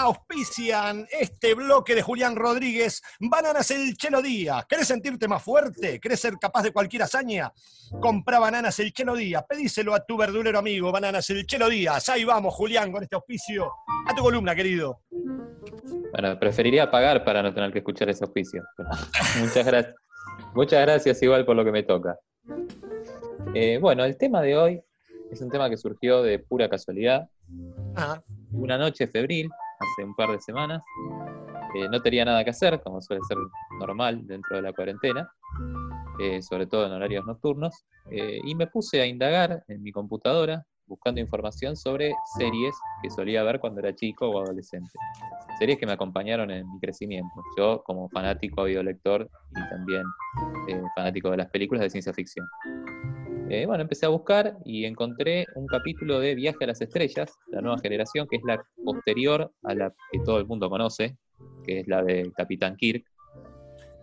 auspician 0.00 1.06
este 1.10 1.54
bloque 1.54 1.94
de 1.94 2.02
Julián 2.02 2.36
Rodríguez. 2.36 3.02
Bananas 3.20 3.70
el 3.70 3.96
Chelo 3.96 4.22
Día. 4.22 4.66
¿Querés 4.68 4.88
sentirte 4.88 5.28
más 5.28 5.42
fuerte? 5.42 6.00
¿Querés 6.00 6.20
ser 6.20 6.34
capaz 6.38 6.62
de 6.62 6.72
cualquier 6.72 7.02
hazaña? 7.02 7.52
Compra 8.00 8.38
Bananas 8.38 8.78
el 8.80 8.92
Chelo 8.92 9.14
Día. 9.14 9.42
Pedíselo 9.42 9.94
a 9.94 10.04
tu 10.04 10.16
verdulero 10.16 10.58
amigo, 10.58 10.90
Bananas 10.90 11.28
el 11.30 11.46
Chelo 11.46 11.68
Díaz. 11.68 12.08
Ahí 12.08 12.24
vamos, 12.24 12.54
Julián, 12.54 12.90
con 12.90 13.02
este 13.02 13.16
auspicio. 13.16 13.70
A 14.06 14.14
tu 14.14 14.22
columna, 14.22 14.54
querido. 14.54 15.02
Bueno, 16.12 16.38
preferiría 16.38 16.90
pagar 16.90 17.24
para 17.24 17.42
no 17.42 17.52
tener 17.54 17.72
que 17.72 17.78
escuchar 17.78 18.08
ese 18.08 18.24
auspicio. 18.24 18.62
Muchas 19.40 19.66
gracias. 19.66 19.94
Muchas 20.54 20.80
gracias 20.82 21.22
igual 21.22 21.44
por 21.44 21.56
lo 21.56 21.64
que 21.64 21.72
me 21.72 21.82
toca. 21.82 22.18
Eh, 23.54 23.78
bueno, 23.80 24.04
el 24.04 24.16
tema 24.16 24.42
de 24.42 24.56
hoy 24.56 24.82
es 25.30 25.40
un 25.40 25.50
tema 25.50 25.70
que 25.70 25.76
surgió 25.76 26.22
de 26.22 26.38
pura 26.38 26.68
casualidad. 26.68 27.28
Ah, 27.96 28.20
Una 28.52 28.78
noche 28.78 29.06
febril, 29.06 29.48
hace 29.80 30.04
un 30.04 30.14
par 30.14 30.30
de 30.30 30.40
semanas, 30.40 30.82
eh, 31.74 31.88
no 31.90 32.00
tenía 32.00 32.24
nada 32.24 32.44
que 32.44 32.50
hacer, 32.50 32.80
como 32.82 33.00
suele 33.00 33.22
ser 33.26 33.38
normal 33.78 34.26
dentro 34.26 34.56
de 34.56 34.62
la 34.62 34.72
cuarentena, 34.72 35.30
eh, 36.20 36.42
sobre 36.42 36.66
todo 36.66 36.86
en 36.86 36.92
horarios 36.92 37.24
nocturnos, 37.26 37.84
eh, 38.10 38.40
y 38.44 38.54
me 38.54 38.66
puse 38.66 39.00
a 39.00 39.06
indagar 39.06 39.64
en 39.68 39.82
mi 39.82 39.92
computadora 39.92 40.64
buscando 40.90 41.20
información 41.20 41.76
sobre 41.76 42.12
series 42.36 42.74
que 43.00 43.10
solía 43.10 43.44
ver 43.44 43.60
cuando 43.60 43.80
era 43.80 43.94
chico 43.94 44.28
o 44.28 44.42
adolescente. 44.42 44.90
Series 45.58 45.78
que 45.78 45.86
me 45.86 45.92
acompañaron 45.92 46.50
en 46.50 46.70
mi 46.70 46.80
crecimiento. 46.80 47.42
Yo 47.56 47.82
como 47.84 48.08
fanático 48.08 48.64
videolector 48.64 49.30
y 49.50 49.68
también 49.70 50.02
eh, 50.68 50.82
fanático 50.96 51.30
de 51.30 51.36
las 51.36 51.50
películas 51.50 51.82
de 51.82 51.90
ciencia 51.90 52.12
ficción. 52.12 52.44
Eh, 53.52 53.66
bueno, 53.66 53.82
empecé 53.82 54.06
a 54.06 54.10
buscar 54.10 54.58
y 54.64 54.84
encontré 54.84 55.44
un 55.56 55.66
capítulo 55.66 56.20
de 56.20 56.36
Viaje 56.36 56.62
a 56.62 56.68
las 56.68 56.80
Estrellas, 56.80 57.36
la 57.48 57.60
nueva 57.60 57.80
generación, 57.80 58.28
que 58.30 58.36
es 58.36 58.42
la 58.44 58.64
posterior 58.84 59.50
a 59.64 59.74
la 59.74 59.92
que 60.12 60.20
todo 60.20 60.38
el 60.38 60.46
mundo 60.46 60.70
conoce, 60.70 61.16
que 61.64 61.80
es 61.80 61.88
la 61.88 62.00
de 62.04 62.30
Capitán 62.36 62.76
Kirk. 62.76 63.04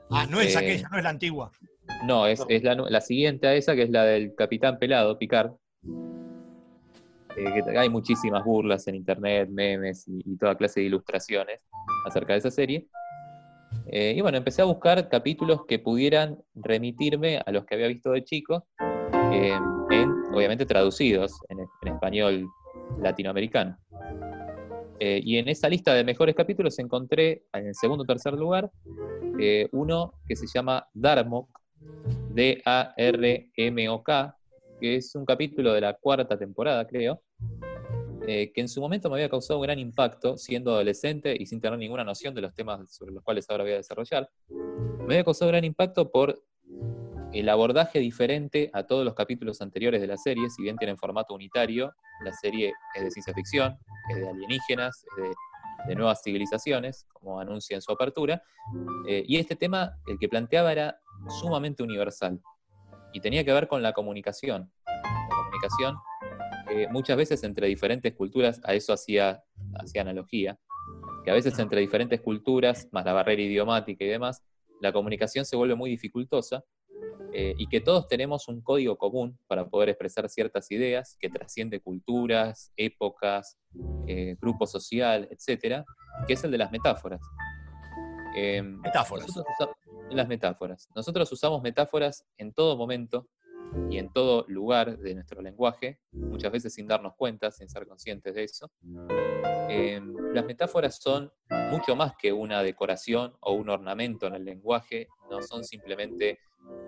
Ah, 0.09 0.27
no 0.29 0.41
es 0.41 0.53
Eh, 0.53 0.57
aquella, 0.57 0.89
no 0.89 0.97
es 0.97 1.03
la 1.05 1.09
antigua. 1.11 1.51
No, 2.05 2.27
es, 2.27 2.43
es 2.49 2.61
la, 2.61 2.99
siguiente 2.99 3.47
a 3.47 3.55
esa, 3.55 3.73
que 3.73 3.83
es 3.83 3.89
la 3.89 4.03
del 4.03 4.35
Capitán 4.35 4.79
Pelado, 4.79 5.17
Picard. 5.17 5.53
Eh, 7.37 7.63
que 7.63 7.77
hay 7.77 7.87
muchísimas 7.87 8.43
burlas 8.43 8.85
en 8.89 8.95
internet, 8.95 9.47
memes 9.49 10.09
y, 10.09 10.23
y 10.25 10.37
toda 10.37 10.57
clase 10.57 10.81
de 10.81 10.87
ilustraciones 10.87 11.61
acerca 12.05 12.33
de 12.33 12.39
esa 12.39 12.51
serie. 12.51 12.85
Eh, 13.89 14.13
y 14.17 14.21
bueno, 14.21 14.37
empecé 14.37 14.61
a 14.61 14.65
buscar 14.65 15.07
capítulos 15.09 15.65
que 15.65 15.79
pudieran 15.79 16.37
remitirme 16.55 17.41
a 17.45 17.51
los 17.51 17.65
que 17.65 17.75
había 17.75 17.87
visto 17.87 18.11
de 18.11 18.23
chico, 18.23 18.67
eh, 19.31 19.57
en, 19.89 20.11
obviamente 20.33 20.65
traducidos 20.65 21.39
en, 21.49 21.59
español 21.87 22.47
latinoamericano. 23.01 23.77
Eh, 24.99 25.21
y 25.23 25.37
en 25.37 25.47
esa 25.47 25.69
lista 25.69 25.93
de 25.93 26.03
mejores 26.03 26.35
capítulos 26.35 26.79
encontré 26.79 27.43
en 27.53 27.67
el 27.67 27.75
segundo 27.75 28.03
o 28.03 28.07
tercer 28.07 28.33
lugar 28.33 28.71
eh, 29.39 29.69
uno 29.71 30.13
que 30.27 30.35
se 30.35 30.47
llama 30.47 30.87
Darmok, 30.93 31.49
D-A-R-M-O-K, 32.33 34.35
que 34.79 34.95
es 34.95 35.13
un 35.15 35.25
capítulo 35.25 35.73
de 35.73 35.81
la 35.81 35.93
cuarta 35.93 36.37
temporada, 36.37 36.87
creo, 36.87 37.21
que 38.25 38.51
en 38.55 38.67
su 38.67 38.81
momento 38.81 39.09
me 39.09 39.15
había 39.15 39.29
causado 39.29 39.59
un 39.59 39.63
gran 39.63 39.79
impacto, 39.79 40.37
siendo 40.37 40.71
adolescente 40.71 41.35
y 41.39 41.45
sin 41.45 41.61
tener 41.61 41.79
ninguna 41.79 42.03
noción 42.03 42.35
de 42.35 42.41
los 42.41 42.53
temas 42.53 42.93
sobre 42.93 43.13
los 43.13 43.23
cuales 43.23 43.49
ahora 43.49 43.63
voy 43.63 43.73
a 43.73 43.77
desarrollar. 43.77 44.29
Me 44.49 45.13
había 45.13 45.23
causado 45.23 45.49
gran 45.49 45.63
impacto 45.63 46.11
por 46.11 46.43
el 47.39 47.49
abordaje 47.49 47.99
diferente 47.99 48.69
a 48.73 48.83
todos 48.83 49.05
los 49.05 49.13
capítulos 49.13 49.61
anteriores 49.61 50.01
de 50.01 50.07
la 50.07 50.17
serie, 50.17 50.49
si 50.49 50.63
bien 50.63 50.77
tienen 50.77 50.97
formato 50.97 51.33
unitario, 51.33 51.93
la 52.23 52.33
serie 52.33 52.73
es 52.95 53.03
de 53.03 53.11
ciencia 53.11 53.33
ficción, 53.33 53.77
es 54.09 54.17
de 54.17 54.29
alienígenas, 54.29 55.05
es 55.17 55.23
de, 55.87 55.95
nuevas 55.95 56.21
civilizaciones, 56.23 57.05
como 57.13 57.39
anuncia 57.39 57.75
en 57.75 57.81
su 57.81 57.91
apertura, 57.91 58.41
eh, 59.07 59.23
y 59.25 59.37
este 59.37 59.55
tema, 59.55 59.97
el 60.07 60.17
que 60.17 60.27
planteaba, 60.27 60.71
era 60.71 60.99
sumamente 61.39 61.83
universal 61.83 62.41
y 63.13 63.21
tenía 63.21 63.43
que 63.45 63.53
ver 63.53 63.67
con 63.67 63.81
la 63.81 63.93
comunicación. 63.93 64.71
La 64.85 65.35
comunicación, 65.35 65.97
muchas 66.91 67.15
veces 67.15 67.43
entre 67.43 67.67
diferentes 67.67 68.13
culturas, 68.13 68.59
a 68.63 68.73
eso 68.73 68.91
hacía, 68.91 69.43
hacía 69.79 70.01
analogía, 70.01 70.59
que 71.23 71.31
a 71.31 71.33
veces 71.33 71.57
entre 71.59 71.79
diferentes 71.79 72.19
culturas, 72.21 72.87
más 72.91 73.05
la 73.05 73.13
barrera 73.13 73.41
idiomática 73.41 74.03
y 74.03 74.07
demás, 74.07 74.43
la 74.81 74.91
comunicación 74.91 75.45
se 75.45 75.55
vuelve 75.55 75.75
muy 75.75 75.89
dificultosa 75.89 76.63
eh, 77.33 77.53
y 77.57 77.67
que 77.67 77.81
todos 77.81 78.07
tenemos 78.07 78.47
un 78.47 78.61
código 78.61 78.97
común 78.97 79.37
para 79.47 79.67
poder 79.67 79.89
expresar 79.89 80.29
ciertas 80.29 80.71
ideas 80.71 81.17
que 81.19 81.29
trasciende 81.29 81.79
culturas, 81.81 82.71
épocas, 82.77 83.57
eh, 84.07 84.35
grupo 84.41 84.65
social, 84.65 85.27
etcétera, 85.31 85.85
que 86.27 86.33
es 86.33 86.43
el 86.43 86.51
de 86.51 86.57
las 86.57 86.71
metáforas. 86.71 87.21
Eh, 88.35 88.61
Metáforas. 88.61 89.27
nosotros 89.27 89.55
usa- 89.59 89.75
las 90.11 90.27
metáforas. 90.27 90.87
Nosotros 90.95 91.31
usamos 91.31 91.61
metáforas 91.61 92.25
en 92.37 92.53
todo 92.53 92.77
momento 92.77 93.27
y 93.89 93.97
en 93.97 94.11
todo 94.13 94.45
lugar 94.47 94.97
de 94.99 95.13
nuestro 95.15 95.41
lenguaje, 95.41 95.99
muchas 96.13 96.51
veces 96.51 96.73
sin 96.73 96.87
darnos 96.87 97.13
cuenta, 97.17 97.51
sin 97.51 97.67
ser 97.67 97.85
conscientes 97.85 98.33
de 98.33 98.43
eso. 98.45 98.71
Eh, 99.69 99.99
las 100.33 100.45
metáforas 100.45 100.97
son 101.01 101.31
mucho 101.71 101.93
más 101.95 102.13
que 102.17 102.31
una 102.31 102.63
decoración 102.63 103.35
o 103.41 103.51
un 103.53 103.69
ornamento 103.69 104.27
en 104.27 104.35
el 104.35 104.45
lenguaje, 104.45 105.09
no 105.29 105.41
son 105.41 105.65
simplemente 105.65 106.39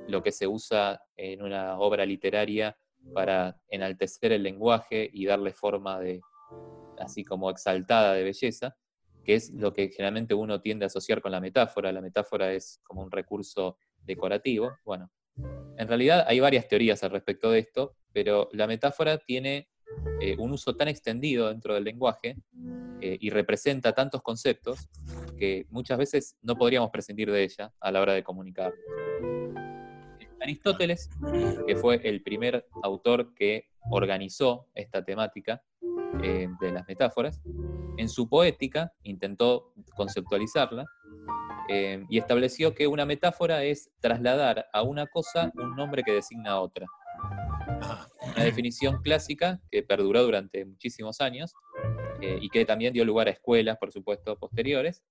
lo 0.10 0.24
que 0.24 0.32
se 0.32 0.48
usa 0.48 1.02
en 1.16 1.42
una 1.42 1.80
obra 1.80 2.06
literaria 2.06 2.78
para 3.14 3.58
enaltecer 3.70 4.32
el 4.32 4.44
lenguaje 4.44 5.10
y 5.12 5.26
darle 5.26 5.54
forma 5.54 6.00
de 6.00 6.22
así 7.00 7.24
como 7.24 7.50
exaltada 7.50 8.14
de 8.14 8.24
belleza, 8.24 8.76
que 9.24 9.36
es 9.36 9.52
lo 9.52 9.74
que 9.74 9.90
generalmente 9.90 10.34
uno 10.34 10.62
tiende 10.62 10.86
a 10.86 10.88
asociar 10.88 11.22
con 11.22 11.32
la 11.32 11.40
metáfora. 11.40 11.92
La 11.92 12.02
metáfora 12.02 12.52
es 12.54 12.80
como 12.84 13.02
un 13.02 13.12
recurso 13.12 13.78
decorativo. 14.04 14.72
Bueno, 14.84 15.12
en 15.78 15.88
realidad 15.88 16.26
hay 16.28 16.40
varias 16.40 16.68
teorías 16.68 17.04
al 17.04 17.12
respecto 17.12 17.52
de 17.52 17.60
esto, 17.60 17.96
pero 18.12 18.50
la 18.52 18.68
metáfora 18.68 19.18
tiene 19.18 19.70
eh, 20.22 20.36
un 20.38 20.52
uso 20.52 20.76
tan 20.76 20.88
extendido 20.88 21.50
dentro 21.50 21.74
del 21.74 21.84
lenguaje 21.84 22.36
eh, 23.02 23.18
y 23.20 23.30
representa 23.30 23.94
tantos 23.94 24.22
conceptos 24.22 24.90
que 25.38 25.66
muchas 25.70 25.98
veces 25.98 26.38
no 26.42 26.56
podríamos 26.56 26.90
prescindir 26.92 27.32
de 27.32 27.44
ella 27.44 27.74
a 27.80 27.92
la 27.92 28.02
hora 28.02 28.14
de 28.14 28.24
comunicar. 28.24 28.74
Aristóteles, 30.42 31.10
que 31.68 31.76
fue 31.76 32.00
el 32.04 32.22
primer 32.22 32.68
autor 32.84 33.34
que 33.34 33.70
organizó 33.90 34.68
esta 34.76 35.04
temática 35.04 35.62
eh, 36.24 36.48
de 36.60 36.72
las 36.72 36.88
metáforas, 36.88 37.42
en 37.98 38.10
su 38.10 38.30
poética 38.30 38.94
intentó 39.04 39.74
conceptualizarla 39.96 40.86
eh, 41.68 42.06
y 42.10 42.18
estableció 42.18 42.74
que 42.74 42.88
una 42.88 43.06
metáfora 43.06 43.64
es 43.64 43.92
trasladar 44.00 44.68
a 44.74 44.82
una 44.84 45.06
cosa 45.06 45.52
un 45.56 45.76
nombre 45.76 46.04
que 46.04 46.14
designa 46.14 46.52
a 46.52 46.62
otra. 46.62 46.88
Una 48.22 48.44
definición 48.44 49.02
clásica 49.02 49.60
que 49.70 49.84
perduró 49.84 50.24
durante 50.24 50.66
muchísimos 50.66 51.22
años 51.22 51.54
eh, 52.22 52.40
y 52.42 52.50
que 52.50 52.66
también 52.66 52.94
dio 52.94 53.06
lugar 53.06 53.28
a 53.28 53.32
escuelas, 53.32 53.78
por 53.78 53.92
supuesto, 53.92 54.38
posteriores. 54.38 55.04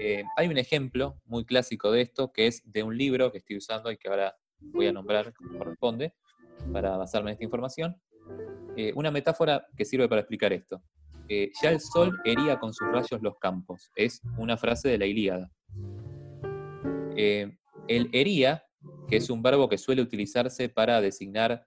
Eh, 0.00 0.24
hay 0.36 0.48
un 0.48 0.58
ejemplo 0.58 1.20
muy 1.24 1.44
clásico 1.44 1.90
de 1.90 2.02
esto 2.02 2.32
que 2.32 2.46
es 2.46 2.62
de 2.64 2.82
un 2.82 2.96
libro 2.96 3.32
que 3.32 3.38
estoy 3.38 3.56
usando 3.56 3.90
y 3.90 3.96
que 3.96 4.08
ahora 4.08 4.36
voy 4.60 4.86
a 4.86 4.92
nombrar 4.92 5.32
como 5.32 5.58
corresponde 5.58 6.14
para 6.72 6.96
basarme 6.96 7.30
en 7.30 7.34
esta 7.34 7.44
información. 7.44 7.96
Eh, 8.76 8.92
una 8.94 9.10
metáfora 9.10 9.66
que 9.76 9.84
sirve 9.84 10.08
para 10.08 10.20
explicar 10.20 10.52
esto. 10.52 10.82
Eh, 11.28 11.50
ya 11.62 11.70
el 11.70 11.80
sol 11.80 12.20
hería 12.24 12.58
con 12.58 12.72
sus 12.72 12.86
rayos 12.88 13.20
los 13.22 13.38
campos. 13.38 13.90
Es 13.96 14.20
una 14.38 14.56
frase 14.56 14.88
de 14.88 14.98
la 14.98 15.06
Ilíada. 15.06 15.50
Eh, 17.16 17.56
el 17.88 18.10
hería, 18.12 18.64
que 19.08 19.16
es 19.16 19.30
un 19.30 19.42
verbo 19.42 19.68
que 19.68 19.78
suele 19.78 20.02
utilizarse 20.02 20.68
para 20.68 21.00
designar 21.00 21.66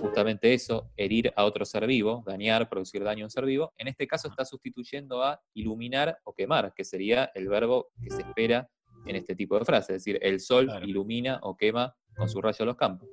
justamente 0.00 0.52
eso, 0.54 0.90
herir 0.96 1.32
a 1.36 1.44
otro 1.44 1.64
ser 1.64 1.86
vivo, 1.86 2.22
dañar, 2.26 2.68
producir 2.68 3.02
daño 3.02 3.24
a 3.24 3.26
un 3.26 3.30
ser 3.30 3.44
vivo, 3.44 3.72
en 3.78 3.88
este 3.88 4.06
caso 4.06 4.28
está 4.28 4.44
sustituyendo 4.44 5.22
a 5.22 5.40
iluminar 5.54 6.18
o 6.24 6.32
quemar, 6.34 6.72
que 6.74 6.84
sería 6.84 7.30
el 7.34 7.48
verbo 7.48 7.88
que 8.02 8.10
se 8.10 8.22
espera 8.22 8.68
en 9.06 9.16
este 9.16 9.34
tipo 9.34 9.58
de 9.58 9.64
frases, 9.64 9.90
es 9.96 10.04
decir, 10.04 10.18
el 10.22 10.40
sol 10.40 10.66
Claro. 10.66 10.86
ilumina 10.86 11.38
o 11.42 11.56
quema 11.56 11.94
con 12.16 12.28
su 12.28 12.40
rayo 12.40 12.64
los 12.64 12.76
campos. 12.76 13.08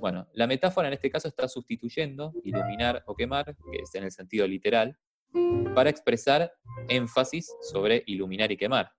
Bueno, 0.00 0.28
la 0.34 0.46
metáfora 0.46 0.88
en 0.88 0.94
este 0.94 1.10
caso 1.10 1.28
está 1.28 1.48
sustituyendo 1.48 2.32
iluminar 2.44 3.02
o 3.06 3.14
quemar, 3.14 3.46
que 3.46 3.78
es 3.82 3.94
en 3.94 4.04
el 4.04 4.12
sentido 4.12 4.46
literal, 4.46 4.96
para 5.74 5.90
expresar 5.90 6.52
énfasis 6.88 7.50
sobre 7.62 8.02
iluminar 8.06 8.52
y 8.52 8.56
quemar. 8.56 8.92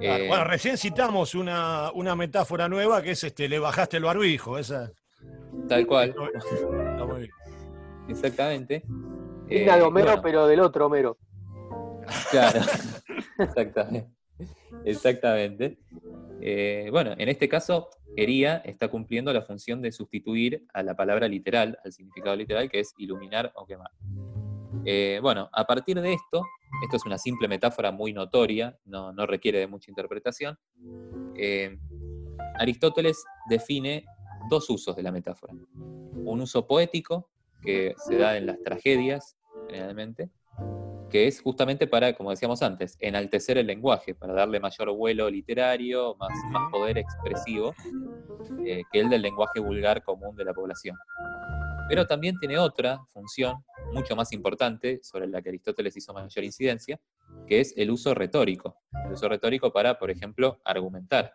claro. 0.00 0.24
Eh, 0.24 0.28
Bueno, 0.28 0.44
recién 0.44 0.76
citamos 0.76 1.34
una, 1.34 1.90
una 1.92 2.14
metáfora 2.16 2.68
nueva 2.68 3.02
que 3.02 3.12
es 3.12 3.24
este, 3.24 3.48
le 3.48 3.58
bajaste 3.58 3.96
el 3.98 4.02
barbijo. 4.04 4.58
Esa. 4.58 4.90
Tal 5.68 5.86
cual, 5.86 6.14
Está 6.34 7.04
muy 7.04 7.18
bien. 7.20 7.30
exactamente. 8.08 8.82
Digna 9.46 9.74
Eh, 9.74 9.78
de 9.78 9.82
Homero, 9.82 10.06
bueno, 10.06 10.22
pero 10.22 10.46
del 10.46 10.60
otro 10.60 10.86
Homero. 10.86 11.18
Claro, 12.30 12.60
exactamente. 13.38 14.10
Exactamente. 14.84 15.78
Eh, 16.40 16.88
bueno, 16.90 17.14
en 17.16 17.28
este 17.28 17.48
caso, 17.48 17.88
hería 18.16 18.56
está 18.58 18.88
cumpliendo 18.88 19.32
la 19.32 19.42
función 19.42 19.80
de 19.80 19.92
sustituir 19.92 20.66
a 20.72 20.82
la 20.82 20.94
palabra 20.94 21.28
literal, 21.28 21.78
al 21.84 21.92
significado 21.92 22.36
literal, 22.36 22.70
que 22.70 22.80
es 22.80 22.94
iluminar 22.98 23.52
o 23.54 23.66
quemar. 23.66 23.90
Eh, 24.84 25.18
bueno, 25.22 25.48
a 25.52 25.66
partir 25.66 26.00
de 26.00 26.12
esto, 26.12 26.44
esto 26.82 26.96
es 26.96 27.06
una 27.06 27.16
simple 27.16 27.48
metáfora 27.48 27.90
muy 27.90 28.12
notoria, 28.12 28.76
no, 28.84 29.12
requiere 29.26 29.58
de 29.60 29.66
mucha 29.66 29.90
interpretación, 29.90 30.58
eh, 31.36 31.78
Aristóteles 32.58 33.24
define 33.48 34.04
dos 34.48 34.68
usos 34.70 34.96
de 34.96 35.02
la 35.02 35.12
metáfora. 35.12 35.54
Un 35.74 36.40
uso 36.40 36.66
poético, 36.66 37.30
que 37.62 37.94
se 37.96 38.16
da 38.16 38.36
en 38.36 38.46
las 38.46 38.60
tragedias, 38.62 39.36
generalmente, 39.68 40.30
que 41.10 41.26
es 41.26 41.40
justamente 41.40 41.86
para, 41.86 42.14
como 42.14 42.30
decíamos 42.30 42.62
antes, 42.62 42.96
enaltecer 43.00 43.56
el 43.58 43.66
lenguaje, 43.66 44.14
para 44.14 44.34
darle 44.34 44.60
mayor 44.60 44.90
vuelo 44.92 45.30
literario, 45.30 46.16
más, 46.16 46.30
más 46.50 46.70
poder 46.70 46.98
expresivo, 46.98 47.74
eh, 48.66 48.82
que 48.92 49.00
el 49.00 49.08
del 49.08 49.22
lenguaje 49.22 49.60
vulgar 49.60 50.02
común 50.02 50.34
de 50.36 50.44
la 50.44 50.52
población. 50.52 50.96
Pero 51.88 52.06
también 52.06 52.38
tiene 52.38 52.58
otra 52.58 52.98
función 53.12 53.64
mucho 53.92 54.16
más 54.16 54.32
importante, 54.32 55.00
sobre 55.02 55.28
la 55.28 55.40
que 55.40 55.50
Aristóteles 55.50 55.96
hizo 55.96 56.12
mayor 56.12 56.44
incidencia, 56.44 57.00
que 57.46 57.60
es 57.60 57.74
el 57.76 57.90
uso 57.90 58.14
retórico. 58.14 58.76
El 59.06 59.12
uso 59.12 59.28
retórico 59.28 59.72
para, 59.72 59.98
por 59.98 60.10
ejemplo, 60.10 60.60
argumentar. 60.64 61.32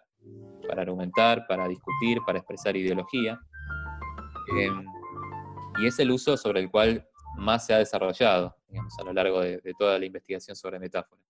Para 0.70 0.84
argumentar, 0.84 1.48
para 1.48 1.68
discutir, 1.68 2.20
para 2.24 2.38
expresar 2.38 2.78
ideología. 2.78 3.40
Em, 4.56 4.86
y 5.82 5.88
es 5.88 5.98
el 5.98 6.12
uso 6.12 6.38
sobre 6.38 6.60
el 6.60 6.70
cual 6.70 7.08
más 7.38 7.66
se 7.66 7.74
ha 7.74 7.80
desarrollado 7.80 8.56
a 9.00 9.04
lo 9.04 9.14
largo 9.14 9.40
de, 9.40 9.74
toda 9.80 9.98
la 9.98 10.06
investigación 10.06 10.56
sobre 10.56 10.78
metáforas. 10.78 11.26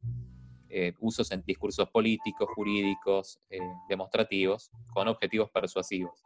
Eh, 0.67 0.93
usos 0.99 1.31
en 1.31 1.41
discursos 1.43 1.89
políticos, 1.89 2.49
jurídicos, 2.53 3.39
eh, 3.49 3.59
demostrativos, 3.87 4.71
con 4.93 5.07
objetivos 5.07 5.49
persuasivos. 5.49 6.21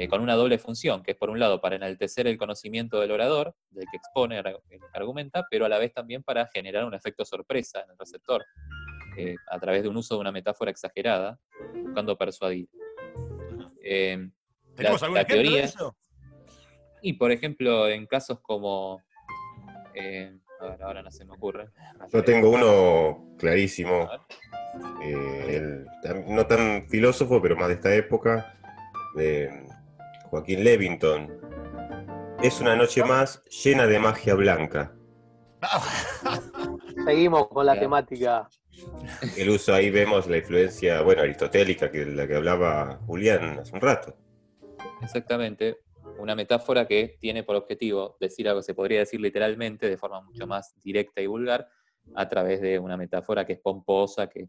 Eh, 0.00 0.08
con 0.08 0.22
una 0.22 0.34
doble 0.34 0.56
función, 0.56 1.02
que 1.02 1.10
es 1.10 1.16
por 1.18 1.28
un 1.28 1.38
lado 1.38 1.60
para 1.60 1.76
enaltecer 1.76 2.26
el 2.26 2.38
conocimiento 2.38 3.00
del 3.00 3.10
orador, 3.10 3.54
del 3.68 3.84
que 3.90 3.98
expone, 3.98 4.38
el 4.38 4.44
que 4.44 4.80
argumenta, 4.94 5.46
pero 5.50 5.66
a 5.66 5.68
la 5.68 5.76
vez 5.76 5.92
también 5.92 6.22
para 6.22 6.46
generar 6.46 6.86
un 6.86 6.94
efecto 6.94 7.22
sorpresa 7.26 7.82
en 7.82 7.90
el 7.90 7.98
receptor, 7.98 8.42
a 9.50 9.60
través 9.60 9.82
de 9.82 9.90
un 9.90 9.98
uso 9.98 10.14
de 10.14 10.22
una 10.22 10.32
metáfora 10.32 10.70
exagerada, 10.70 11.38
buscando 11.84 12.16
persuadir. 12.16 12.70
¿Tenemos 14.74 15.02
la, 15.02 15.26
teoría, 15.26 15.58
de 15.58 15.64
eso? 15.64 15.94
Y 17.02 17.12
por 17.12 17.30
ejemplo, 17.30 17.86
en 17.86 18.06
casos 18.06 18.40
como. 18.40 19.02
Eh, 19.92 20.34
a 20.60 20.64
ver, 20.64 20.82
ahora 20.82 21.02
no 21.02 21.10
se 21.10 21.26
me 21.26 21.34
ocurre. 21.34 21.68
Yo 22.10 22.24
tengo 22.24 22.48
uno 22.48 23.36
clarísimo. 23.36 24.08
Eh, 25.02 25.84
no 26.26 26.46
tan 26.46 26.88
filósofo, 26.88 27.42
pero 27.42 27.54
más 27.54 27.68
de 27.68 27.74
esta 27.74 27.94
época, 27.94 28.58
de 29.14 29.68
Joaquín 30.30 30.64
Levington. 30.64 31.28
Es 32.42 32.60
una 32.60 32.76
noche 32.76 33.04
más 33.04 33.42
llena 33.44 33.86
de 33.86 33.98
magia 33.98 34.34
blanca. 34.34 34.94
Seguimos 37.04 37.48
con 37.48 37.66
la 37.66 37.78
temática. 37.78 38.48
El 39.36 39.50
uso 39.50 39.74
ahí 39.74 39.90
vemos 39.90 40.26
la 40.26 40.38
influencia, 40.38 41.02
bueno, 41.02 41.22
aristotélica, 41.22 41.90
que 41.90 42.06
la 42.06 42.26
que 42.26 42.36
hablaba 42.36 43.00
Julián 43.06 43.58
hace 43.58 43.74
un 43.74 43.80
rato. 43.80 44.16
Exactamente 45.02 45.78
una 46.20 46.34
metáfora 46.34 46.86
que 46.86 47.16
tiene 47.18 47.42
por 47.42 47.56
objetivo 47.56 48.16
decir 48.20 48.48
algo 48.48 48.60
que 48.60 48.64
se 48.64 48.74
podría 48.74 49.00
decir 49.00 49.20
literalmente 49.20 49.88
de 49.88 49.96
forma 49.96 50.20
mucho 50.20 50.46
más 50.46 50.74
directa 50.82 51.20
y 51.20 51.26
vulgar 51.26 51.68
a 52.14 52.28
través 52.28 52.60
de 52.60 52.78
una 52.78 52.96
metáfora 52.96 53.46
que 53.46 53.54
es 53.54 53.60
pomposa, 53.60 54.28
que, 54.28 54.48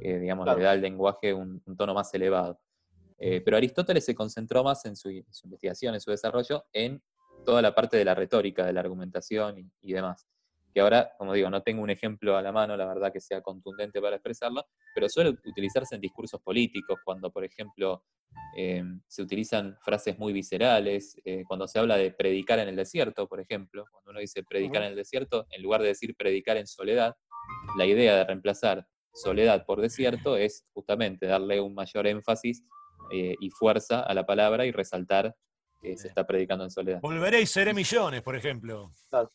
digamos, 0.00 0.46
le 0.56 0.62
da 0.62 0.72
al 0.72 0.80
lenguaje 0.80 1.32
un, 1.32 1.62
tono 1.76 1.94
más 1.94 2.12
elevado. 2.14 2.60
Eh, 3.22 3.42
pero 3.42 3.58
Aristóteles 3.58 4.04
se 4.04 4.14
concentró 4.14 4.64
más 4.64 4.84
en 4.86 4.96
su, 4.96 5.10
investigación, 5.10 5.94
en 5.94 6.00
su 6.00 6.10
desarrollo, 6.10 6.64
en 6.72 7.02
toda 7.44 7.60
la 7.60 7.74
parte 7.74 7.98
de 7.98 8.04
la 8.04 8.14
retórica, 8.14 8.64
de 8.64 8.72
la 8.72 8.80
argumentación 8.80 9.70
y 9.82 9.92
demás. 9.92 10.26
Que 10.72 10.80
ahora, 10.80 11.12
como 11.18 11.34
digo, 11.34 11.50
no 11.50 11.62
tengo 11.62 11.82
un 11.82 11.90
ejemplo 11.90 12.36
a 12.36 12.42
la 12.42 12.52
mano, 12.52 12.76
la 12.76 12.86
verdad 12.86 13.12
que 13.12 13.20
sea 13.20 13.42
contundente 13.42 14.00
para 14.00 14.16
expresarlo, 14.16 14.64
pero 14.94 15.08
suele 15.08 15.30
utilizarse 15.30 15.96
en 15.96 16.00
discursos 16.00 16.40
políticos, 16.40 16.98
cuando, 17.04 17.30
por 17.30 17.44
ejemplo, 17.44 18.04
eh, 18.56 18.82
se 19.06 19.22
utilizan 19.22 19.76
frases 19.82 20.18
muy 20.18 20.32
viscerales, 20.32 21.16
eh, 21.24 21.42
cuando 21.46 21.66
se 21.66 21.78
habla 21.78 21.96
de 21.96 22.12
predicar 22.12 22.58
en 22.60 22.68
el 22.68 22.76
desierto, 22.76 23.26
por 23.26 23.40
ejemplo, 23.40 23.84
cuando 23.90 24.12
uno 24.12 24.20
dice 24.20 24.44
predicar 24.44 24.82
en 24.82 24.90
el 24.90 24.96
desierto, 24.96 25.46
en 25.50 25.62
lugar 25.62 25.82
de 25.82 25.88
decir 25.88 26.14
predicar 26.16 26.56
en 26.56 26.66
soledad, 26.66 27.16
la 27.76 27.84
idea 27.84 28.16
de 28.16 28.24
reemplazar 28.24 28.86
soledad 29.12 29.66
por 29.66 29.80
desierto 29.80 30.36
es 30.36 30.64
justamente 30.72 31.26
darle 31.26 31.60
un 31.60 31.74
mayor 31.74 32.06
énfasis 32.06 32.62
eh, 33.10 33.34
y 33.40 33.50
fuerza 33.50 34.00
a 34.00 34.14
la 34.14 34.24
palabra 34.24 34.66
y 34.66 34.72
resaltar 34.72 35.34
que 35.82 35.96
se 35.96 36.08
está 36.08 36.26
predicando 36.26 36.64
en 36.64 36.70
soledad. 36.70 37.00
Volveréis, 37.00 37.50
seré 37.50 37.72
millones, 37.72 38.22
por 38.22 38.36
ejemplo. 38.36 38.90
Claro 39.08 39.30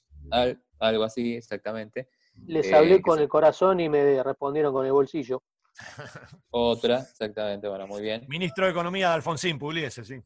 algo 0.79 1.03
así, 1.03 1.35
exactamente. 1.35 2.09
Les 2.47 2.71
hablé 2.73 2.95
eh, 2.95 3.01
con 3.01 3.19
el 3.19 3.27
corazón 3.27 3.79
y 3.79 3.89
me 3.89 4.21
respondieron 4.23 4.73
con 4.73 4.85
el 4.85 4.91
bolsillo. 4.91 5.43
Otra, 6.49 6.99
exactamente, 6.99 7.67
bueno, 7.67 7.87
muy 7.87 8.01
bien. 8.01 8.25
Ministro 8.27 8.65
de 8.65 8.71
Economía 8.71 9.09
de 9.09 9.15
Alfonsín 9.15 9.59
Pugliese, 9.59 10.03
sí. 10.03 10.21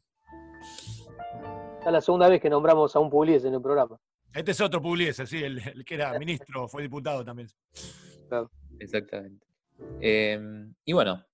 Es 1.85 1.91
la 1.91 2.01
segunda 2.01 2.27
vez 2.27 2.41
que 2.41 2.49
nombramos 2.49 2.95
a 2.95 2.99
un 2.99 3.09
Pugliese 3.09 3.47
en 3.47 3.55
el 3.55 3.61
programa. 3.61 3.97
Este 4.33 4.51
es 4.51 4.61
otro 4.61 4.81
Pugliese, 4.81 5.25
sí, 5.25 5.43
el, 5.43 5.83
que 5.85 5.95
era 5.95 6.17
ministro, 6.19 6.67
fue 6.67 6.83
diputado 6.83 7.25
también. 7.25 7.47
Exactamente. 8.79 9.45
Em, 10.01 10.75
y 10.85 10.93
bueno, 10.93 11.25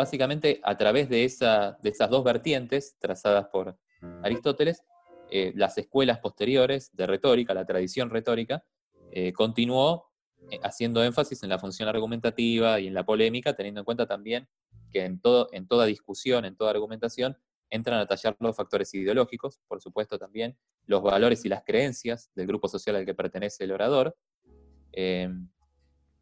básicamente 0.00 0.60
a 0.62 0.76
través 0.78 1.10
de, 1.10 1.24
esa, 1.24 1.78
de 1.82 1.90
esas 1.90 2.08
dos 2.08 2.24
vertientes 2.24 2.96
trazadas 2.98 3.46
por 3.48 3.76
Aristóteles, 4.22 4.82
eh, 5.30 5.52
las 5.54 5.76
escuelas 5.76 6.18
posteriores 6.20 6.90
de 6.96 7.06
retórica, 7.06 7.52
la 7.52 7.66
tradición 7.66 8.08
retórica, 8.08 8.64
eh, 9.12 9.32
continuó 9.34 10.10
eh, 10.50 10.58
haciendo 10.62 11.04
énfasis 11.04 11.42
en 11.42 11.50
la 11.50 11.58
función 11.58 11.86
argumentativa 11.88 12.80
y 12.80 12.86
en 12.86 12.94
la 12.94 13.04
polémica, 13.04 13.54
teniendo 13.54 13.80
en 13.80 13.84
cuenta 13.84 14.06
también 14.06 14.48
que 14.90 15.04
en, 15.04 15.20
todo, 15.20 15.48
en 15.52 15.68
toda 15.68 15.84
discusión, 15.84 16.46
en 16.46 16.56
toda 16.56 16.70
argumentación, 16.70 17.36
entran 17.68 18.00
a 18.00 18.06
tallar 18.06 18.34
los 18.40 18.56
factores 18.56 18.92
ideológicos, 18.94 19.60
por 19.68 19.82
supuesto 19.82 20.18
también, 20.18 20.56
los 20.86 21.02
valores 21.02 21.44
y 21.44 21.50
las 21.50 21.62
creencias 21.62 22.30
del 22.34 22.46
grupo 22.46 22.68
social 22.68 22.96
al 22.96 23.04
que 23.04 23.14
pertenece 23.14 23.64
el 23.64 23.72
orador, 23.72 24.16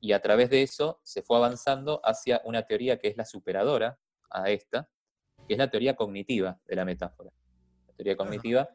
y 0.01 0.13
a 0.13 0.21
través 0.21 0.51
de 0.51 0.63
eso 0.63 1.01
se 1.03 1.23
fue 1.23 1.37
avanzando 1.37 2.01
hacia 2.05 2.41
una 2.45 2.63
teoría 2.63 2.99
que 2.99 3.09
es 3.09 3.17
la 3.17 3.25
superadora 3.25 3.99
a 4.31 4.51
esta, 4.51 4.89
que 5.47 5.55
es 5.55 5.59
la 5.59 5.71
teoría 5.71 5.97
cognitiva 5.97 6.61
de 6.67 6.77
la 6.77 6.85
metáfora. 6.85 7.31
La 7.87 7.95
teoría 7.95 8.17
cognitiva 8.17 8.69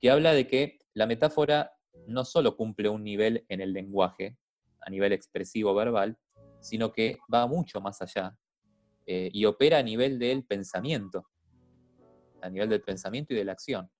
que 0.00 0.10
habla 0.10 0.32
de 0.32 0.46
que 0.46 0.78
la 0.94 1.06
metáfora 1.06 1.72
no 2.06 2.24
solo 2.24 2.56
cumple 2.56 2.88
un 2.88 3.04
nivel 3.04 3.44
en 3.48 3.60
el 3.60 3.72
lenguaje, 3.72 4.36
a 4.80 4.90
nivel 4.90 5.12
expresivo 5.12 5.74
verbal, 5.74 6.16
sino 6.60 6.92
que 6.92 7.18
va 7.32 7.46
mucho 7.46 7.80
más 7.80 8.00
allá 8.00 8.36
eh, 9.06 9.30
y 9.32 9.44
opera 9.44 9.78
a 9.78 9.82
nivel 9.82 10.18
del 10.18 10.44
pensamiento, 10.44 11.28
a 12.40 12.48
nivel 12.48 12.68
del 12.68 12.82
pensamiento 12.82 13.32
y 13.32 13.36
de 13.36 13.44
la 13.44 13.52
acción. 13.52 13.90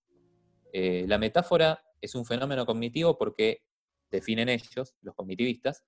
Eh, 0.72 1.04
la 1.08 1.18
metáfora 1.18 1.82
es 2.00 2.14
un 2.14 2.24
fenómeno 2.24 2.64
cognitivo 2.66 3.18
porque 3.18 3.62
definen 4.10 4.48
ellos, 4.48 4.94
los 5.02 5.14
cognitivistas, 5.14 5.84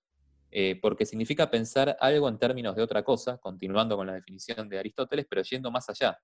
eh, 0.51 0.79
porque 0.81 1.07
significa 1.07 1.51
pensar 1.51 1.97
algo 2.01 2.29
en 2.29 2.39
términos 2.39 2.77
de 2.77 2.83
otra 2.83 3.03
cosa, 3.05 3.39
continuando 3.39 3.97
con 3.97 4.07
la 4.07 4.15
definición 4.15 4.69
de 4.69 4.79
Aristóteles, 4.79 5.27
pero 5.29 5.43
yendo 5.43 5.71
más 5.71 5.89
allá, 5.89 6.19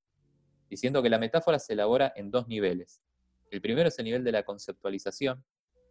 diciendo 0.69 1.03
que 1.03 1.11
la 1.11 1.19
metáfora 1.19 1.59
se 1.59 1.75
elabora 1.75 2.13
en 2.17 2.31
dos 2.31 2.49
niveles. 2.49 3.01
El 3.51 3.61
primero 3.61 3.89
es 3.89 3.99
el 3.99 4.05
nivel 4.05 4.25
de 4.25 4.33
la 4.33 4.43
conceptualización, 4.43 5.45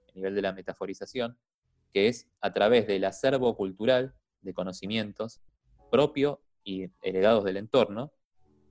el 0.08 0.15
nivel 0.15 0.36
de 0.36 0.42
la 0.42 0.51
metaforización, 0.51 1.38
que 1.94 2.10
es 2.10 2.27
a 2.42 2.51
través 2.51 2.88
del 2.88 3.06
acervo 3.06 3.56
cultural 3.56 4.13
de 4.42 4.54
conocimientos 4.54 5.42
propio 5.89 6.42
y 6.63 6.89
heredados 7.01 7.46
del 7.46 7.58
entorno, 7.58 8.12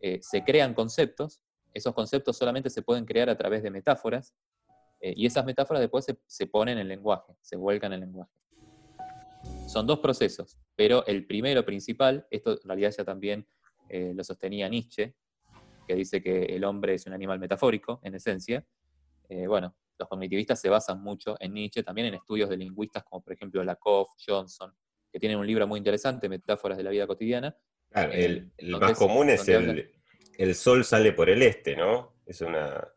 eh, 0.00 0.18
se 0.21 0.44
crean 0.44 0.75
conceptos, 0.75 1.40
esos 1.73 1.94
conceptos 1.94 2.37
solamente 2.37 2.68
se 2.68 2.83
pueden 2.83 3.06
crear 3.06 3.30
a 3.30 3.38
través 3.38 3.62
de 3.62 3.71
metáforas, 3.71 4.35
eh, 5.00 5.14
y 5.16 5.26
esas 5.26 5.44
metáforas 5.44 5.80
después 5.80 6.06
se, 6.26 6.47
ponen 6.47 6.78
en 6.78 6.88
lenguaje, 6.88 7.35
se 7.40 7.56
vuelcan 7.56 7.92
en 7.92 8.02
el 8.02 8.09
lenguaje. 8.09 8.33
Son 9.75 9.88
dos 9.88 9.99
procesos, 9.99 10.57
pero 10.76 11.04
el 11.04 11.26
primero 11.26 11.64
principal, 11.64 12.28
esto 12.31 12.52
en 12.52 12.69
realidad 12.69 12.95
ya 12.97 13.04
también 13.04 13.45
eh, 13.88 14.12
lo 14.14 14.23
sostenía 14.23 14.69
Nietzsche, 14.69 15.16
que 15.88 15.97
dice 15.97 16.23
que 16.23 16.45
el 16.45 16.62
hombre 16.62 16.95
es 16.95 17.07
un 17.09 17.12
animal 17.12 17.40
metafórico, 17.40 17.99
en 18.04 18.14
esencia. 18.14 18.64
Eh, 19.28 19.49
bueno, 19.49 19.75
los 19.99 20.09
cognitivistas 20.09 20.61
se 20.61 20.69
basan 20.69 21.02
mucho 21.02 21.37
en 21.40 21.54
Nietzsche, 21.54 21.83
también 21.83 22.07
en 22.07 22.14
estudios 22.14 22.50
de 22.50 22.57
lingüistas 22.57 23.02
como 23.02 23.21
por 23.25 23.33
ejemplo 23.33 23.64
Lakoff, 23.64 24.11
Johnson, 24.25 24.73
que 25.12 25.19
tienen 25.19 25.38
un 25.38 25.47
libro 25.47 25.66
muy 25.66 25.78
interesante, 25.78 26.28
Metáforas 26.28 26.78
de 26.78 26.85
la 26.85 26.90
vida 26.90 27.09
cotidiana. 27.09 27.59
Claro, 27.90 28.12
el, 28.12 28.52
más 28.78 28.97
común 28.97 29.28
es 29.28 29.49
el, 29.49 29.90
el, 30.38 30.54
sol 30.54 30.85
sale 30.85 31.12
por 31.14 31.28
el 31.28 31.43
este, 31.43 31.75
¿no? 31.75 32.14
Es 32.25 32.43
una, 32.43 32.93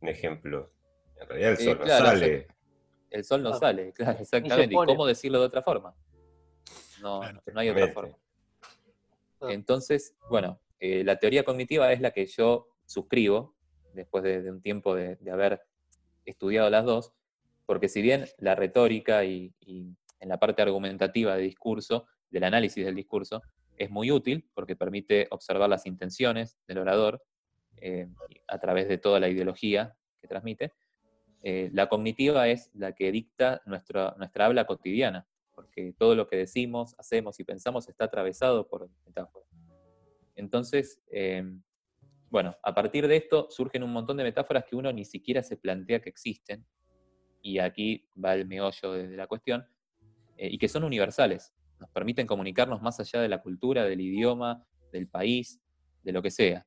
un 0.00 0.08
ejemplo. 0.08 0.72
En 1.20 1.28
realidad 1.28 1.50
el 1.52 1.58
sol 1.58 1.78
no 1.78 1.86
sale. 1.86 2.48
El 3.12 3.24
sol 3.24 3.42
no 3.42 3.52
sale, 3.52 3.92
claro, 3.94 4.18
exactamente. 4.20 4.74
¿Y 4.74 4.76
cómo 4.76 5.06
decirlo 5.06 5.38
de 5.38 5.46
otra 5.46 5.62
forma? 5.62 5.94
No, 7.00 7.20
no 7.20 7.60
hay 7.60 7.68
otra 7.68 7.88
forma. 7.92 8.16
Entonces, 9.42 10.16
bueno, 10.30 10.60
eh, 10.80 11.04
la 11.04 11.16
teoría 11.16 11.44
cognitiva 11.44 11.92
es 11.92 12.00
la 12.00 12.12
que 12.12 12.26
yo 12.26 12.68
suscribo, 12.86 13.54
después 13.92 14.24
de, 14.24 14.50
un 14.50 14.62
tiempo 14.62 14.94
de, 14.94 15.18
haber 15.30 15.62
estudiado 16.24 16.70
las 16.70 16.84
dos, 16.84 17.12
porque 17.66 17.88
si 17.88 18.00
bien 18.00 18.26
la 18.38 18.54
retórica 18.54 19.24
y, 19.24 19.52
en 19.66 20.28
la 20.28 20.38
parte 20.38 20.62
argumentativa 20.62 21.36
de 21.36 21.42
discurso, 21.42 22.06
del 22.30 22.44
análisis 22.44 22.84
del 22.84 22.94
discurso, 22.94 23.42
es 23.76 23.90
muy 23.90 24.10
útil 24.10 24.48
porque 24.54 24.76
permite 24.76 25.26
observar 25.30 25.68
las 25.68 25.84
intenciones 25.86 26.56
del 26.66 26.78
orador 26.78 27.22
eh, 27.76 28.08
a 28.46 28.58
través 28.58 28.88
de 28.88 28.98
toda 28.98 29.18
la 29.18 29.28
ideología 29.28 29.96
que 30.20 30.28
transmite, 30.28 30.72
eh, 31.42 31.70
la 31.72 31.88
cognitiva 31.88 32.48
es 32.48 32.70
la 32.74 32.92
que 32.92 33.10
dicta 33.10 33.62
nuestra, 33.66 34.14
nuestra 34.16 34.46
habla 34.46 34.64
cotidiana, 34.64 35.26
porque 35.54 35.92
todo 35.98 36.14
lo 36.14 36.28
que 36.28 36.36
decimos, 36.36 36.94
hacemos 36.98 37.38
y 37.40 37.44
pensamos 37.44 37.88
está 37.88 38.04
atravesado 38.04 38.68
por 38.68 38.88
metáforas. 39.04 39.48
Entonces, 40.36 41.02
em, 41.10 41.62
bueno, 42.30 42.56
a 42.62 42.74
partir 42.74 43.08
de 43.08 43.16
esto 43.16 43.48
surgen 43.50 43.82
un 43.82 43.92
montón 43.92 44.16
de 44.16 44.24
metáforas 44.24 44.64
que 44.64 44.76
uno 44.76 44.92
ni 44.92 45.04
siquiera 45.04 45.42
se 45.42 45.56
plantea 45.56 46.00
que 46.00 46.08
existen, 46.08 46.64
y 47.42 47.58
aquí 47.58 48.06
va 48.24 48.34
el 48.34 48.46
meollo 48.46 48.92
de, 48.92 49.16
la 49.16 49.26
cuestión, 49.26 49.66
eh, 50.36 50.48
y 50.48 50.58
que 50.58 50.68
son 50.68 50.84
universales, 50.84 51.52
nos 51.80 51.90
permiten 51.90 52.26
comunicarnos 52.26 52.80
más 52.80 53.00
allá 53.00 53.20
de 53.20 53.28
la 53.28 53.42
cultura, 53.42 53.84
del 53.84 54.00
idioma, 54.00 54.64
del 54.92 55.08
país, 55.08 55.60
de 56.04 56.12
lo 56.12 56.22
que 56.22 56.30
sea. 56.30 56.64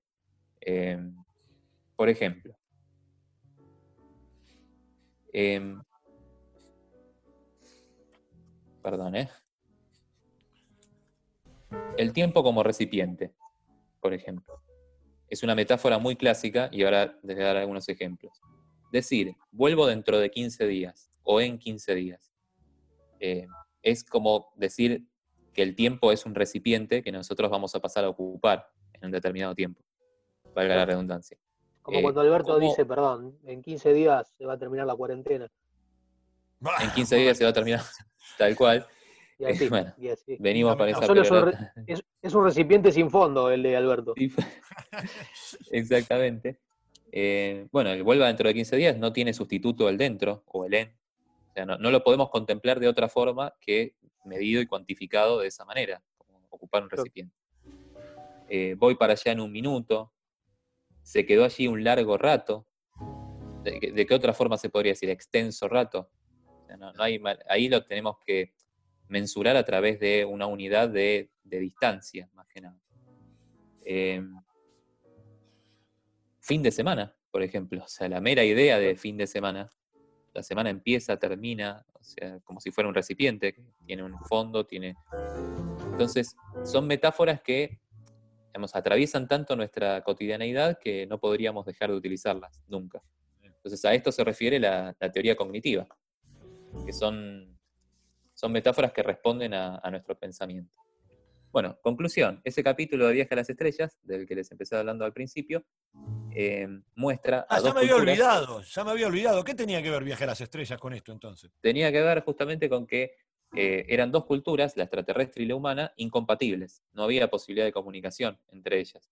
Em, 0.60 1.16
por 1.96 2.10
ejemplo, 2.10 2.58
em, 5.36 5.82
perdón, 8.82 9.18
¿eh? 9.18 9.30
El 11.98 12.14
tiempo 12.14 12.42
como 12.42 12.64
recipiente, 12.64 13.34
por 14.00 14.14
ejemplo. 14.14 14.62
Es 15.28 15.44
una 15.44 15.54
metáfora 15.54 15.98
muy 15.98 16.16
clásica 16.16 16.70
y 16.72 16.84
ahora 16.84 17.20
les 17.22 17.36
voy 17.36 17.44
a 17.44 17.48
dar 17.48 17.58
algunos 17.58 17.90
ejemplos. 17.90 18.40
Decir, 18.94 19.36
vuelvo 19.52 19.88
dentro 19.88 20.20
de 20.20 20.32
15 20.32 20.68
días 20.68 21.12
o 21.24 21.42
en 21.42 21.58
15 21.58 21.96
días. 21.96 22.32
Eh, 23.20 23.48
es 23.82 24.06
como 24.06 24.54
decir 24.56 25.06
que 25.54 25.64
el 25.64 25.76
tiempo 25.76 26.14
es 26.14 26.26
un 26.26 26.34
recipiente 26.34 27.04
que 27.04 27.12
nosotros 27.12 27.52
vamos 27.52 27.76
a 27.76 27.82
pasar 27.82 28.06
a 28.06 28.10
ocupar 28.10 28.70
en 28.94 29.06
un 29.06 29.12
determinado 29.12 29.54
tiempo, 29.54 29.84
valga 30.54 30.78
la 30.78 30.86
redundancia. 30.86 31.38
Como 31.86 32.02
cuando 32.02 32.24
eh, 32.24 32.26
Alberto 32.26 32.58
dice, 32.58 32.84
perdón, 32.84 33.38
en 33.46 33.62
15 33.62 33.94
días 33.94 34.34
se 34.36 34.44
va 34.44 34.54
a 34.54 34.58
terminar 34.58 34.88
la 34.88 34.96
cuarentena. 34.96 35.48
En 36.82 36.90
15 36.90 37.18
días 37.18 37.38
se 37.38 37.44
va 37.44 37.52
a 37.52 37.54
terminar, 37.54 37.82
tal 38.40 38.56
cual. 38.56 38.88
Y 39.38 39.46
así, 39.46 39.70
bueno, 39.70 39.94
y 40.00 40.08
así. 40.08 40.38
venimos 40.40 40.76
para 40.78 40.92
esa 40.92 41.02
es, 42.22 42.34
un 42.34 42.44
recipiente 42.44 42.92
sin 42.92 43.12
fondo 43.12 43.52
el 43.52 43.62
de 43.62 43.76
Alberto. 43.76 44.16
Exactamente. 45.70 46.60
Eh, 47.12 47.68
bueno, 47.72 47.92
el 47.92 48.02
vuelva 48.02 48.28
dentro 48.28 48.48
de 48.48 48.56
15 48.56 48.76
días 48.78 48.98
no 48.98 49.14
tiene 49.14 49.34
sustituto 49.34 49.88
el 49.88 50.00
dentro 50.00 50.44
o 50.48 50.66
el 50.66 50.74
en. 50.74 50.96
O 51.50 51.54
sea, 51.54 51.66
no, 51.66 51.92
lo 51.92 52.04
podemos 52.04 52.32
contemplar 52.32 52.80
de 52.80 52.88
otra 52.88 53.10
forma 53.10 53.54
que 53.62 53.94
medido 54.24 54.60
y 54.60 54.66
cuantificado 54.66 55.40
de 55.40 55.50
esa 55.50 55.66
manera, 55.66 56.02
como 56.18 56.40
ocupar 56.50 56.82
un 56.82 56.90
recipiente. 56.90 57.36
Eh, 58.50 58.76
voy 58.76 58.96
para 58.96 59.14
allá 59.14 59.34
en 59.34 59.42
un 59.42 59.52
minuto, 59.52 60.15
se 61.06 61.26
quedó 61.26 61.46
allí 61.46 61.68
un 61.68 61.84
largo 61.84 62.18
rato. 62.18 62.68
¿De, 63.64 64.06
qué 64.06 64.14
otra 64.14 64.34
forma 64.34 64.58
se 64.58 64.70
podría 64.70 64.94
decir? 64.94 65.10
Extenso 65.10 65.68
rato. 65.68 66.10
no, 66.80 66.92
hay, 66.98 67.22
ahí 67.48 67.70
lo 67.70 67.86
tenemos 67.86 68.18
que 68.26 68.54
mensurar 69.08 69.56
a 69.56 69.64
través 69.64 70.00
de 70.00 70.26
una 70.26 70.48
unidad 70.48 70.90
de, 70.90 71.30
distancia, 71.44 72.28
más 72.34 72.48
que 72.48 72.62
nada. 72.62 72.80
Em, 73.84 74.36
fin 76.40 76.64
de 76.64 76.72
semana, 76.72 77.16
por 77.30 77.44
ejemplo. 77.44 77.84
O 77.84 77.88
sea, 77.88 78.10
la 78.10 78.20
mera 78.20 78.44
idea 78.44 78.80
de 78.80 78.96
fin 78.96 79.16
de 79.16 79.28
semana. 79.28 79.70
La 80.34 80.42
semana 80.42 80.72
empieza, 80.72 81.18
termina, 81.18 81.86
o 81.94 82.04
sea, 82.04 82.40
como 82.44 82.60
si 82.60 82.72
fuera 82.72 82.90
un 82.90 82.96
recipiente, 82.96 83.56
tiene 83.86 84.04
un 84.04 84.20
fondo, 84.26 84.66
tiene. 84.66 84.96
Entonces, 85.92 86.36
son 86.66 86.88
metáforas 86.88 87.42
que 87.42 87.80
digamos, 88.56 88.74
atraviesan 88.74 89.28
tanto 89.28 89.56
nuestra 89.58 90.02
cotidianeidad 90.02 90.80
que 90.80 91.06
no 91.08 91.20
podríamos 91.20 91.66
dejar 91.66 91.90
de 91.90 91.98
utilizarlas 91.98 92.64
nunca. 92.70 93.04
Entonces, 93.44 93.84
a 93.84 93.94
esto 93.94 94.14
se 94.14 94.24
refiere 94.24 94.60
la 94.60 94.94
teoría 95.12 95.36
cognitiva, 95.36 95.86
que 96.86 96.94
son 96.94 97.56
son 98.36 98.52
metáforas 98.52 98.92
que 98.92 99.02
responden 99.02 99.54
a, 99.54 99.82
nuestro 99.90 100.18
pensamiento. 100.18 100.72
Bueno, 101.52 101.80
conclusión, 101.82 102.42
ese 102.44 102.62
capítulo 102.62 103.08
de 103.08 103.14
Viaje 103.14 103.34
a 103.34 103.38
las 103.38 103.50
Estrellas, 103.50 103.98
del 104.04 104.28
que 104.28 104.36
les 104.36 104.52
empecé 104.52 104.76
hablando 104.76 105.06
al 105.06 105.14
principio, 105.14 105.66
eh, 106.32 106.68
muestra... 106.96 107.46
Ah, 107.50 107.62
ya 107.62 107.74
me 107.74 107.80
había 107.80 107.96
olvidado, 107.96 108.62
ya 108.62 108.84
me 108.84 108.92
había 108.92 109.08
olvidado. 109.08 109.44
¿Qué 109.46 109.56
tenía 109.56 109.82
que 109.82 109.90
ver 109.90 110.04
Viaje 110.04 110.26
a 110.26 110.28
las 110.28 110.42
Estrellas 110.42 110.78
con 110.78 110.94
esto 110.94 111.14
entonces? 111.14 111.50
Tenía 111.62 111.94
que 111.94 112.02
ver 112.02 112.24
justamente 112.24 112.68
con 112.68 112.86
que 112.86 113.16
eh, 113.56 113.86
eran 113.90 114.12
dos 114.12 114.26
culturas, 114.26 114.76
la 114.78 114.84
extraterrestre 114.84 115.44
y 115.44 115.48
la 115.48 115.56
humana, 115.56 115.94
incompatibles. 115.98 116.84
No 116.94 117.04
había 117.04 117.30
posibilidad 117.30 117.66
de 117.66 117.72
comunicación 117.72 118.40
entre 118.52 118.80
ellas. 118.80 119.12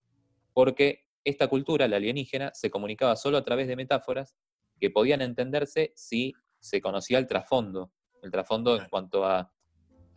Porque 0.52 1.06
esta 1.24 1.48
cultura, 1.48 1.88
la 1.88 1.96
alienígena, 1.96 2.52
se 2.54 2.70
comunicaba 2.70 3.16
solo 3.16 3.38
a 3.38 3.44
través 3.44 3.68
de 3.68 3.76
metáforas 3.76 4.36
que 4.80 4.90
podían 4.90 5.22
entenderse 5.22 5.92
si 5.94 6.34
se 6.60 6.80
conocía 6.80 7.18
el 7.18 7.26
trasfondo 7.26 7.90
el 8.24 8.30
trasfondo 8.30 8.76
en 8.76 8.88
cuanto 8.88 9.24
a, 9.24 9.50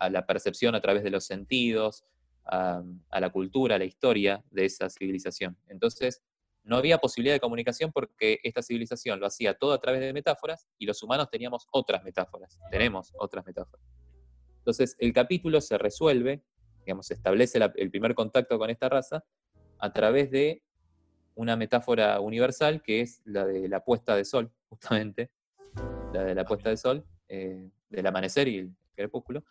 la 0.10 0.26
percepción 0.26 0.76
a 0.76 0.82
través 0.82 1.04
de 1.04 1.10
los 1.10 1.26
sentidos, 1.26 2.06
a, 2.46 2.84
la 3.20 3.30
cultura, 3.32 3.76
a 3.76 3.80
la 3.80 3.86
historia 3.86 4.44
de 4.52 4.66
esa 4.66 4.90
civilización. 4.90 5.58
Entonces, 5.68 6.24
no 6.64 6.78
había 6.78 7.00
posibilidad 7.00 7.36
de 7.36 7.40
comunicación 7.40 7.92
porque 7.92 8.40
esta 8.44 8.62
civilización 8.62 9.20
lo 9.20 9.26
hacía 9.26 9.56
todo 9.56 9.74
a 9.74 9.80
través 9.80 10.02
de 10.02 10.14
metáforas 10.14 10.68
y 10.78 10.86
los 10.86 11.02
humanos 11.02 11.30
teníamos 11.32 11.68
otras 11.72 12.04
metáforas, 12.04 12.60
tenemos 12.70 13.12
otras 13.18 13.46
metáforas. 13.46 13.86
Entonces, 14.68 14.98
el 15.00 15.14
capítulo 15.14 15.62
se 15.62 15.78
resuelve, 15.78 16.44
digamos, 16.82 17.08
se 17.08 17.14
establece 17.14 17.58
el 17.78 17.90
primer 17.90 18.14
contacto 18.14 18.60
con 18.60 18.70
esta 18.70 18.90
raza 18.90 19.24
a 19.80 19.94
través 19.94 20.30
de 20.30 20.62
una 21.36 21.56
metáfora 21.56 22.20
universal 22.20 22.82
que 22.82 23.00
es 23.00 23.22
la 23.24 23.46
de 23.46 23.70
la 23.70 23.86
puesta 23.86 24.14
de 24.14 24.26
sol, 24.26 24.52
justamente, 24.70 25.32
la 26.12 26.26
de 26.26 26.36
la 26.36 26.44
puesta 26.44 26.70
de 26.70 26.76
sol, 26.76 27.06
eh, 27.30 27.70
del 27.88 28.08
amanecer 28.08 28.50
y 28.50 28.58
el 28.58 28.76
crepúsculo. 28.94 29.46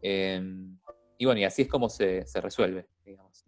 Em, 0.00 0.78
y 1.18 1.26
bueno, 1.26 1.38
y 1.38 1.44
así 1.44 1.60
es 1.60 1.68
como 1.68 1.90
se, 1.90 2.24
resuelve, 2.36 2.88
digamos, 3.04 3.44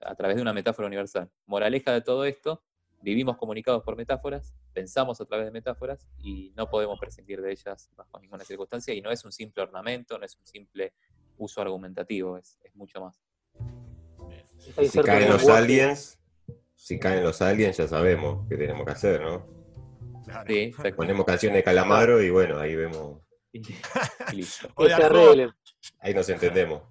a 0.00 0.16
través 0.16 0.34
de 0.34 0.42
una 0.42 0.52
metáfora 0.52 0.88
universal. 0.88 1.30
Moraleja 1.46 1.92
de 1.92 2.00
todo 2.00 2.24
esto, 2.24 2.60
vivimos 3.04 3.36
comunicados 3.36 3.84
por 3.84 3.96
metáforas, 3.96 4.54
pensamos 4.72 5.20
a 5.20 5.26
través 5.26 5.46
de 5.46 5.52
metáforas 5.52 6.08
y 6.18 6.52
no 6.56 6.68
podemos 6.68 6.98
prescindir 6.98 7.42
de 7.42 7.52
ellas 7.52 7.90
bajo 7.94 8.18
ninguna 8.18 8.44
circunstancia 8.44 8.94
y 8.94 9.02
no 9.02 9.10
es 9.10 9.24
un 9.24 9.30
simple 9.30 9.62
ornamento, 9.62 10.18
no 10.18 10.24
es 10.24 10.36
un 10.36 10.46
simple 10.46 10.94
uso 11.36 11.60
argumentativo, 11.60 12.38
es, 12.38 12.58
mucho 12.74 13.00
más. 13.00 13.22
Si 14.90 15.00
caen 15.00 15.28
los 15.28 15.46
aliens, 15.48 16.18
si 16.74 16.98
caen 16.98 17.22
los 17.22 17.42
aliens 17.42 17.76
ya 17.76 17.86
sabemos 17.86 18.48
qué 18.48 18.56
tenemos 18.56 18.86
que 18.86 18.92
hacer, 18.92 19.20
¿no? 19.20 19.46
Sí, 20.46 20.72
Ponemos 20.96 21.26
canciones 21.26 21.58
de 21.58 21.62
Calamaro 21.62 22.22
y 22.22 22.30
bueno, 22.30 22.58
ahí 22.58 22.74
vemos 22.74 23.24
Ahí 26.00 26.14
nos 26.14 26.28
entendemos. 26.28 26.82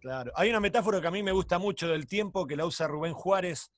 Claro. 0.00 0.32
Hay 0.34 0.50
una 0.50 0.60
metáfora 0.60 1.00
que 1.00 1.06
a 1.06 1.10
mí 1.10 1.22
me 1.22 1.32
gusta 1.32 1.58
mucho 1.58 1.88
del 1.88 2.06
tiempo 2.06 2.46
que 2.46 2.56
la 2.56 2.66
usa 2.66 2.86
Rubén 2.86 3.14
Juárez, 3.14 3.72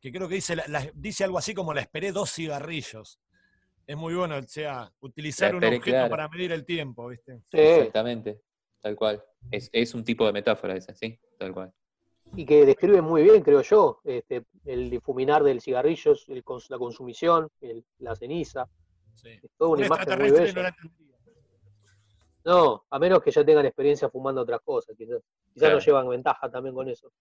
que 0.00 0.10
creo 0.10 0.28
que 0.28 0.36
dice, 0.36 0.56
dice 0.94 1.24
algo 1.24 1.38
así 1.38 1.54
como 1.54 1.74
la 1.74 1.82
esperé 1.82 2.12
dos 2.12 2.32
cigarrillos. 2.32 3.20
Es 3.86 3.96
muy 3.96 4.14
bueno, 4.14 4.36
o 4.36 4.42
sea, 4.42 4.90
utilizar 5.00 5.54
un 5.54 5.64
objeto 5.64 6.08
para 6.08 6.28
medir 6.28 6.52
el 6.52 6.64
tiempo, 6.64 7.08
¿viste? 7.08 7.40
Exactamente, 7.52 8.40
tal 8.80 8.96
cual. 8.96 9.22
Es, 9.50 9.94
un 9.94 10.04
tipo 10.04 10.24
de 10.26 10.32
metáfora 10.32 10.76
esa, 10.76 10.94
sí, 10.94 11.18
tal 11.38 11.52
cual. 11.52 11.72
Y 12.36 12.46
que 12.46 12.64
describe 12.64 13.02
muy 13.02 13.24
bien, 13.24 13.42
creo 13.42 13.62
yo, 13.62 14.00
este, 14.04 14.44
el 14.64 14.88
difuminar 14.88 15.42
del 15.42 15.60
cigarrillo, 15.60 16.14
la 16.68 16.78
consumición, 16.78 17.50
la 17.98 18.14
ceniza. 18.14 18.68
Sí. 19.16 19.30
Es 19.42 19.50
toda 19.58 19.72
una 19.72 19.86
imagen 19.86 20.18
muy 20.18 20.30
bella. 20.30 20.74
No, 22.44 22.86
a 22.88 22.98
menos 22.98 23.22
que 23.22 23.30
ya 23.30 23.44
tengan 23.44 23.66
experiencia 23.66 24.08
fumando 24.08 24.40
otras 24.40 24.60
cosas, 24.62 24.96
quizás, 24.96 25.20
quizás 25.52 25.72
nos 25.72 25.84
llevan 25.84 26.08
ventaja 26.08 26.50
también 26.50 26.74
con 26.74 26.88
eso. 26.88 27.12